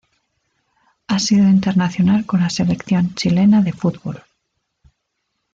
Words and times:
Ha 1.07 1.19
sido 1.19 1.47
internacional 1.47 2.25
con 2.25 2.39
la 2.39 2.49
Selección 2.49 3.13
Chilena 3.13 3.61
de 3.61 3.71
Fútbol. 3.71 4.23